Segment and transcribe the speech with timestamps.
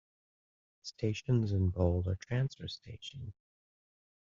[0.81, 3.35] Stations in bold are transfer stations.